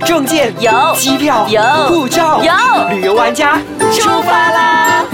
[0.00, 3.60] 证件有机票有护照有旅游玩家
[3.92, 5.04] 出发啦！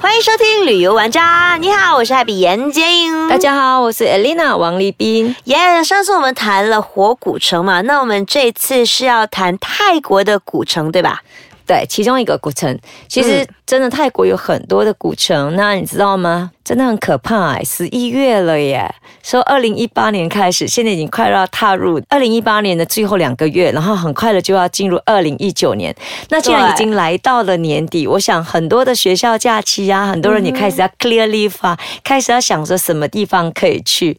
[0.00, 3.28] 欢迎收听旅游玩家，你好，我是海比严洁莹。
[3.28, 5.34] 大家好，我是 Elena 王立斌。
[5.44, 11.20] 耶上次我们谈了活古城嘛，那我们这次是要谈泰国的古城，对吧？
[11.64, 12.76] 对，其中一个古城，
[13.08, 16.50] 其实真的泰国有很多的古城，那你知道吗？
[16.64, 18.92] 真的很可怕哎，十一月了耶！
[19.22, 25.94] 说二零一八年开始，现在已经快要踏入二零一八年的最后两个月，然后很快的就要进入二零一九年。
[26.28, 34.16] 那既然已经来到了年底，我想很多的学校假期啊，很多人也开始要 clear leave 啊，开始要想着什么地方可以去。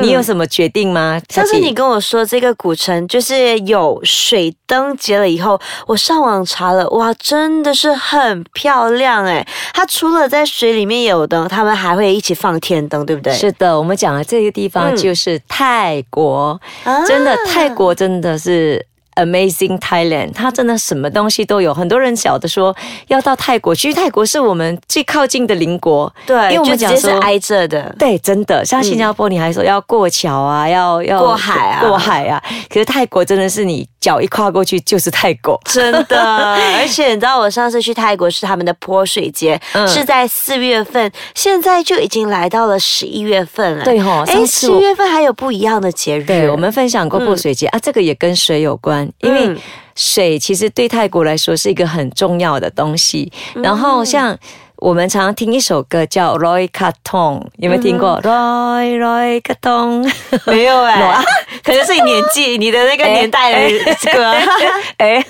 [0.00, 1.20] 你有什么决定吗？
[1.28, 9.46] 上次你跟我说这个古城就是有水灯节了以后，我上网查了，哇，真的是很漂亮哎！
[9.72, 13.32] 它除了在水里面有灯，他们还会一起放天灯，对不对？
[13.32, 16.60] 是的，我们讲的这个地方就是泰国，
[17.08, 18.86] 真的泰国真的是。
[19.16, 21.74] Amazing Thailand，它真的什么东西都有。
[21.74, 22.74] 很多人晓得说
[23.08, 27.94] 要到泰国，其实泰国是我们最靠近的邻国，对，因为我们讲是挨着的。
[27.98, 32.42] 对，真的，像新加坡，你还说要过桥啊，要要过海啊，过海啊。
[32.70, 36.18] 可是泰国真的是你脚一跨过去就是泰国，真的。
[36.78, 43.84] 而且你知道，我上次去泰国是他们的泼水节，是在四月份，现在就已经来到了十一月份了。
[43.84, 46.24] 对哈，哎，十月份还有不一样的节日。
[46.24, 49.08] 对，我们分享过泼水节啊，这个也跟水有关。
[49.20, 49.56] 因为
[49.94, 53.30] 水其实对泰国来说是一个很重要的东西。
[53.54, 54.36] 然后像
[54.76, 60.10] 我们常常听一首歌叫《Roy Carton》，有没有听过？Roy Roy Carton
[60.46, 61.22] 没有哎，
[61.70, 63.78] 可能是你年纪、你的那个年代的
[64.12, 64.34] 歌。
[64.98, 65.24] 哎，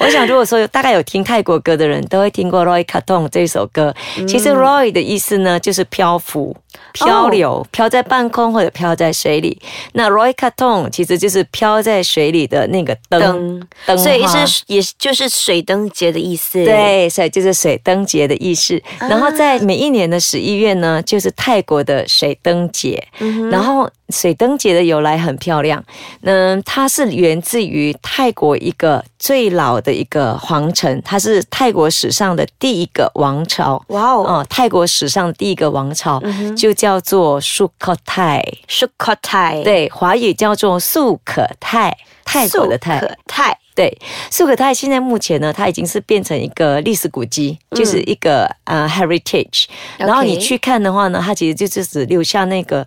[0.00, 3.94] 我想如果说大概有听泰国歌的人都会听过《Roy Carton》这首歌。
[4.28, 6.54] 其实 Roy 的意思呢，就是漂浮。
[6.92, 9.60] 漂流，漂在半空或者漂在水里。
[9.92, 16.64] 那 Roy Carton 其实就是漂在水里的那个灯，灯，所以是也就是水灯节的意思。
[16.64, 18.80] 对，所以就是水灯节的意思。
[18.98, 23.02] 然后在每一年的十一月呢，就是泰国的水灯节。
[23.50, 25.82] 然后水灯节的由来很漂亮，
[26.22, 33.82] 嗯，它是源自于泰国一个最老的一个皇城，它是泰国史上的第一个王朝。
[33.88, 36.22] 哇哦，哦，泰国史上第一个王朝。
[36.56, 43.96] 就叫做素可泰，素可泰，对，华语叫做素可泰，泰国的泰，泰，对，
[44.30, 49.64] 素可泰现在目前呢，它已经是变成一个历史古迹，就是一个呃 heritage，
[49.98, 52.86] 然后你去看的话呢，它其实就是只留下那个。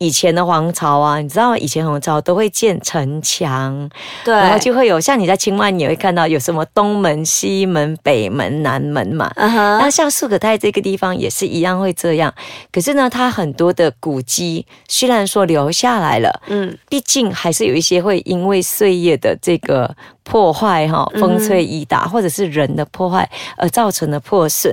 [0.00, 3.86] 以前的皇朝啊，你知道以前皇朝都会建城墙，
[4.24, 9.30] 对，然后就会有像你在清迈，你会看到有什么东门、西门、北门、南门嘛。
[9.36, 12.34] 那像素可泰这个地方也是一样会这样。
[12.72, 19.94] 可是呢，它很多的古迹虽然说留下来了，嗯，毕竟还是有一些会因为岁月的这个。
[20.30, 24.72] 破坏哈，风吹雨打，或者是人的破坏而造成的破损。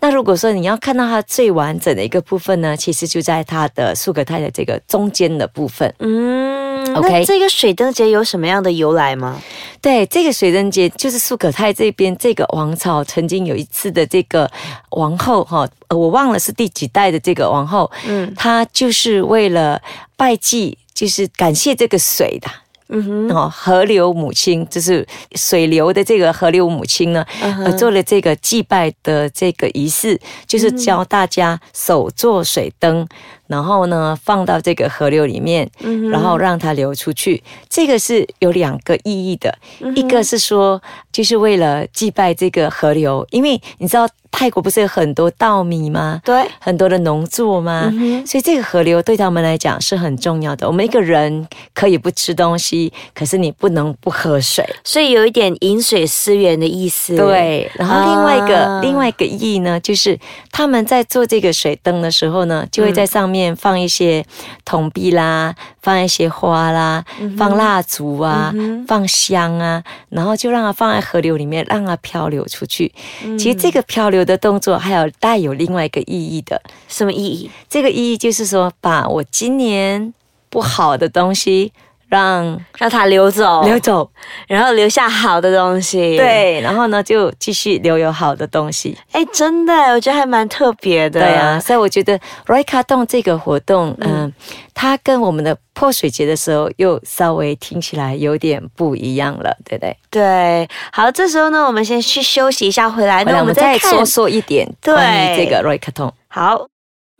[0.00, 5.90] 那如果说你要看到它最完整的一个部分呢，其实就在它的苏格泰的这个中间的部分。
[6.00, 9.40] 嗯，OK，这个水灯节有什么样的由来吗？
[9.80, 14.50] 对，这个水灯节就是苏格泰这边这个王朝曾经有一次的这个
[14.90, 19.80] 王后哈，我忘了是第几代的这个王后，嗯，她就是为了
[20.18, 22.50] 拜祭，就是感谢这个水的。
[22.88, 33.06] 嗯哼，哦，河流母亲就是水流的这个河流母亲呢，呃，做了这个祭拜的这个仪式，就是教大家手做水灯。
[33.48, 35.68] 然后呢，放到这个河流里面，
[36.12, 37.42] 然后让它流出去。
[37.68, 39.52] 这个是有两个意义的，
[39.96, 46.20] 一个是说，就是为了祭拜这个河流，因为你知道泰国不是有很多稻米吗？
[46.22, 47.90] 对，很多的农作吗？
[48.26, 50.66] 所以这个河流对他们来讲是很重要的。
[50.66, 57.16] 我们一个人可以不吃东西，可是你不能不喝水，所以有一点饮水思源的意思。
[57.16, 60.18] 对，然后另外一个另外一个意义呢，就是
[60.52, 63.37] 他们在做这个水灯的时候呢，就会在上面。
[63.56, 64.24] 放一些
[64.64, 67.04] 铜币啦，放一些花啦，
[67.36, 68.52] 放蜡烛啊，
[68.86, 72.92] 放香啊，然后就让它放在河流里面，让它漂流出去。
[73.38, 77.50] 其实这个漂流的动作还有带有另外一个意义的，什么意义？
[77.68, 80.12] 这个意义就是说，把我今年
[80.48, 81.72] 不好的东西。
[82.08, 84.10] 让让它流走，流走，
[84.46, 86.16] 然后留下好的东西。
[86.16, 88.96] 对，然后呢，就继续留有好的东西。
[89.12, 91.20] 哎，真的，我觉得还蛮特别的。
[91.20, 94.32] 对啊，所以我觉得 r i k a 洞这个活动，嗯，
[94.74, 99.96] 它跟我们的泼水节的时候又稍微听起来有点不一样了，对不对？
[100.10, 106.12] 对，好，这时候呢，我们先去休息一下，回来那我们再说说一点关于这个 r i k a 洞。
[106.28, 106.68] 好。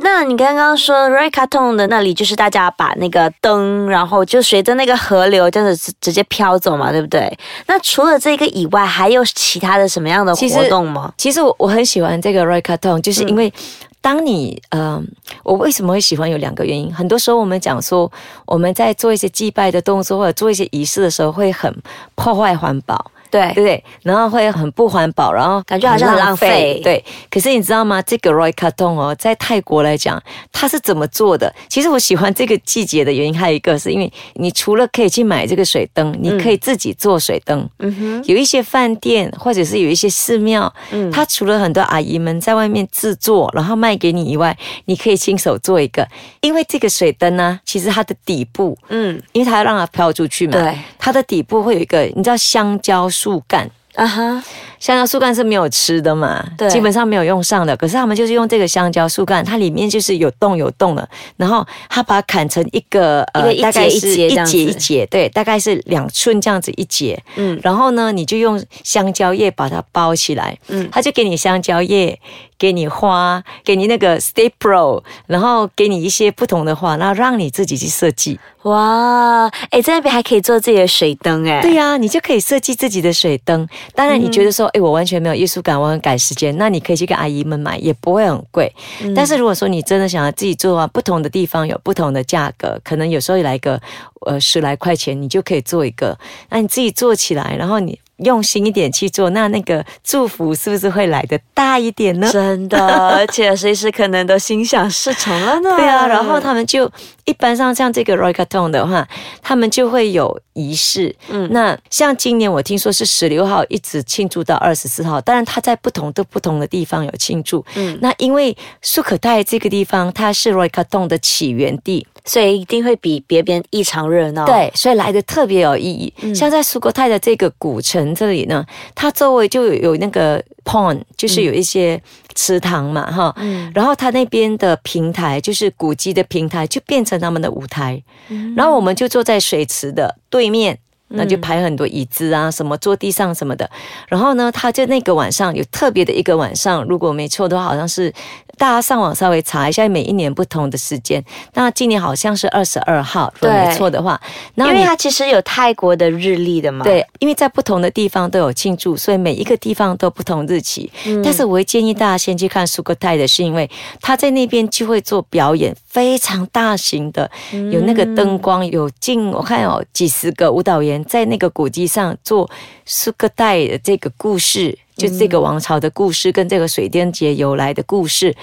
[0.00, 7.36] 那你刚刚说 r a k a t o n 的那里，就是大家把那个灯，然后就随着那个河流这样子直接飘走嘛，对不对？
[7.66, 11.12] 那除了这个以外，还有其他的什么样的活动吗？
[11.18, 13.52] 其实我我很喜欢这个 r a k a t o n 就是因为
[14.00, 15.02] 当你呃，
[15.42, 16.30] 我为什么会喜欢？
[16.30, 16.94] 有两个原因。
[16.94, 18.10] 很多时候我们讲说，
[18.46, 21.74] 我们在做一些祭拜的动作或者做一些仪式的时候，会很
[22.14, 23.10] 破坏环保。
[23.30, 23.84] 对对对？
[24.02, 26.80] 然后会很不环保，然后感觉好像很浪费。
[26.82, 28.00] 对，可是你知道吗？
[28.02, 30.22] 这个 Roy Carton 哦，在泰国来讲，
[30.52, 31.52] 它是怎么做的？
[31.68, 37.68] 其实我喜欢这个季节的原因还有一个，是因为你除了可以去买这个水灯，你可以自己做水灯。
[37.78, 46.06] 嗯哼，有一些饭店或者是有一些寺庙，嗯，它除了很多阿姨们在外面制作，然后卖给你以外，你可以亲手做一个。
[46.40, 50.78] 因为这个水灯呢，其实它的底部，嗯，因为它要让它飘出去嘛，对，
[51.08, 53.08] 它的底部会有一个，你知道香蕉。
[53.08, 54.44] 树干啊哈，
[54.78, 57.76] 香蕉树干是没有吃的嘛，对，基本上没有用上的。
[57.76, 67.20] 可是他们就是用这个香蕉树干，它里面就是有洞有洞的，然后他把它砍成一个呃，大概是一节一节，对，大概是两寸这样子一节。
[67.34, 72.18] 嗯，然后呢，你就用香蕉叶把它包起来，嗯，他就给你香蕉叶。
[72.60, 78.36] 给你花，给你那个 staple，然后给你一些不同的花，然后让你自己去设计。
[78.64, 83.68] 哇，哎，在那边还可以做自己的水灯，哎，对呀，你就可以设计自己的水灯。
[83.94, 88.72] 当然，你觉得说，哎，我完全没有艺术感，我很赶时间，那你可以去跟阿姨们买，也不会很贵。
[89.14, 93.80] 但是如果说你真的想要自己做的话，不同的地方有不同的价格，可能有时候来个
[94.26, 96.18] 呃十来块钱，你就可以做一个。
[96.50, 97.98] 那你自己做起来，然后你。
[98.18, 102.28] 用心一点去做，那那个祝福是不是会来的大一点呢？
[102.32, 102.78] 真的，
[103.14, 105.76] 而且随时可能都心想事成了呢。
[105.76, 106.90] 对啊，然后他们就
[107.24, 109.06] 一般上像这个 r o y c a t o n 的话，
[109.42, 111.14] 他们就会有仪式。
[111.28, 117.64] 嗯，那像今年我听说是十六号一直庆祝到二十四号，当然他在不同的不同的地方有庆祝。
[117.76, 122.06] 嗯，那因为苏可泰这个地方它是 r o y c a t o n 的起源地。
[122.24, 124.44] 所以一定会比别边异常热闹。
[124.44, 126.12] 对，所以来的特别有意义。
[126.34, 128.64] 像在苏国泰的这个古城这里呢，
[128.94, 132.00] 它周围就有有那个 pond，就是有一些
[132.34, 133.34] 池塘嘛，哈。
[133.38, 133.70] 嗯。
[133.74, 138.02] 然后它那边的平台，就是古迹的平台，就变成他们的舞台。
[138.28, 138.54] 嗯。
[138.56, 140.78] 然后我们就坐在水池的对面。
[141.10, 143.70] 那就排很多椅子啊，什么坐地上什么的。
[144.08, 148.12] 然后呢，他就那个晚上有特别的一个晚上，如果没错的话，好像是
[148.58, 151.24] 大家上网稍微查一下，每一年不同的时间。
[151.54, 154.20] 那今年好像是二十二号，如果没错的话。
[154.56, 156.84] 因为它其实有泰国的日历的嘛。
[156.84, 160.90] 对，因为在不同的地方都有庆祝，所以每一个地方都不同日期。
[161.24, 163.70] 但是我会建议大家先去看苏格泰的，是因为
[164.00, 167.30] 他在那边就会做表演，非常大型的，
[167.70, 170.98] 有那个灯光，有近我看有几十个舞蹈员。
[171.04, 172.50] 在那个古迹上做
[172.84, 178.34] 苏格泰的这个故事，就这个王朝的故事跟这个水电节由来的故事，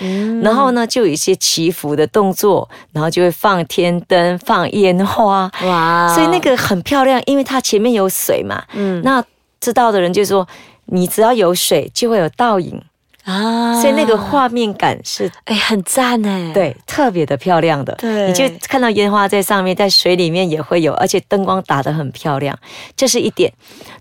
[0.41, 6.15] 然后呢，就有一些祈福的动作，然后就会放天灯、放烟花，哇！
[6.15, 8.63] 所以那个很漂亮，因为它前面有水嘛。
[8.73, 9.23] 嗯，那
[9.59, 10.47] 知道的人就说，
[10.85, 12.81] 你只要有水，就会有倒影。
[13.25, 22.55] 啊，所以那个画面感是哎很赞哎，对，特别的漂亮的，对，你就看到烟花在上面，在水里面也会有，而且灯光打得很漂亮，
[22.95, 23.51] 这是一点。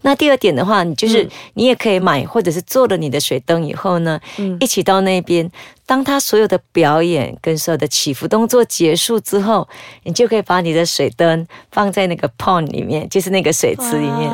[0.03, 5.51] 那第二点的话，你就是你也可以买，或者是做了你的水灯以后呢，嗯，一起到那边，
[5.87, 9.67] 当他所有的表演跟所有的起伏动作结束之后，
[10.03, 14.31] 你就可以把你的水灯放在那个 pond 里面，就是那个水池里面。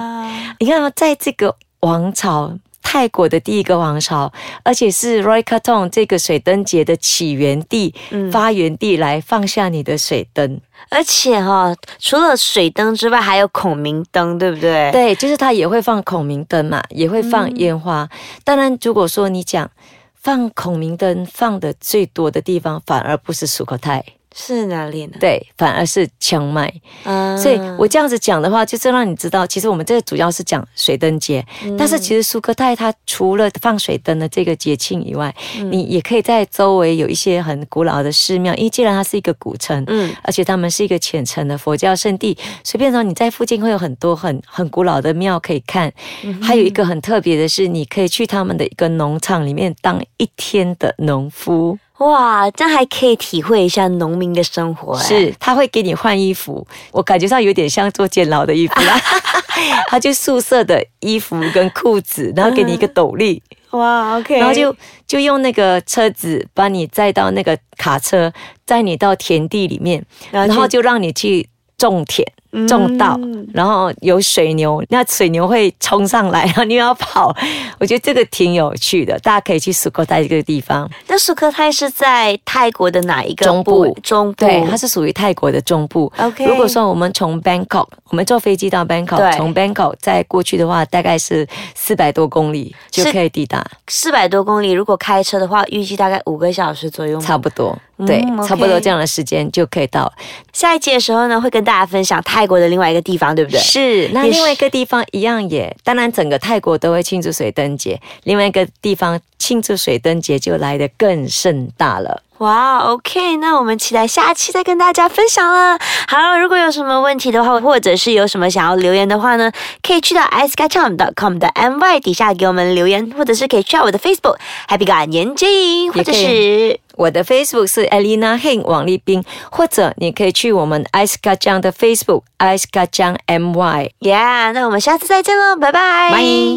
[0.58, 2.58] 你看，在这个王朝。
[2.82, 4.32] 泰国的第一个王朝，
[4.64, 7.94] 而且是 Roy k a t o n 这个水灯节的起源地、
[8.32, 10.60] 发源地，来放下你的水灯。
[10.88, 14.90] 而且哈，除了水灯之外，还有孔明灯，对不对？
[14.90, 18.08] 对，就是它也会放孔明灯嘛，也会放烟花。
[18.44, 19.70] 当然，如果说你讲
[20.14, 24.04] 放孔明灯放的最多的地方，反而不是苏克泰。
[24.34, 25.16] 是哪里呢？
[25.18, 26.72] 对，反而是清迈。
[27.04, 31.44] 啊，所以我这样子讲的话，就是让你知道，其实我们这个主要是讲水灯节。
[31.76, 35.34] 但是其实苏格泰它除了放水灯的这个节庆以外，
[35.70, 45.92] 你也可以在周围有一些很古老的寺庙，因为既然它是一个古城，嗯，而且他们是一个虔诚的佛教圣地，随便说你在附近会有很多很很古老的庙可以看。
[46.40, 51.78] 还有一个很特别的是，你可以去他们的一个农场里面当一天的农夫。
[52.00, 54.98] 哇，这样还可以体会一下农民的生活。
[54.98, 58.98] 是，他会给你换衣服，我感觉上有点像做监牢的衣服啦。
[59.88, 63.42] 他就宿舍的衣服跟裤子，然后给你一个斗笠。
[63.72, 64.38] 哇，OK。
[64.38, 64.74] 然后就
[65.06, 68.32] 就用那个车子把你载到那个卡车，
[68.64, 72.26] 载你到田地里面，然后就让你去种田。
[72.68, 73.18] 种稻，
[73.54, 77.34] 然后有水牛，那水牛会冲上来，然后你要跑。
[77.78, 80.88] 我觉得这个挺有趣的，大家可以去苏克泰这个地方。
[81.06, 83.96] 那苏克泰是在泰国的哪一个中部？
[84.02, 86.12] 中部，对，它是属于泰国的中部。
[86.18, 93.64] OK，如果说我们从 Bangkok，我们坐飞机到 Bangkok，从 Bangkok 再过去的话，大概是四百多公里就可以抵达。
[93.86, 97.20] 四百多公里，如果开车的话，预计大概五个小时左右。
[97.20, 97.76] 差不多，
[98.06, 100.12] 对，差不多这样的时间就可以到。
[100.52, 103.60] 下一集的时候呢，会跟大家分享泰国的另外一个地方，对不对？
[103.60, 112.22] 是，那另外一个地方一样也，当然整个泰国都会庆祝水灯节，另外一个地方庆祝水灯节就来得更盛大了。
[112.38, 115.78] 哇，OK，那我们期待下期再跟大家分享了。
[116.08, 124.86] 好，如果有什么问题的话，或者是有什么想要留言的话呢，可以去到 i c e c h a m c o m 的 my 底下给我们留言，或者是可以去到我的 Facebook Happy
[124.86, 132.22] 感言接影，或者是我的 Facebook 是 Elena Heng 王立斌，或者你可以去我们 i c e c h a m 的 Facebook
[132.36, 133.90] i c e c h a m my。
[134.00, 136.10] Yeah，那我们下次再见喽，拜拜。
[136.10, 136.50] 拜。